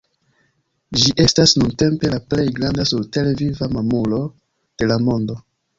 [1.01, 4.23] Ĝi estas nuntempe la plej granda surtere viva mamulo
[4.65, 5.43] de la mondo.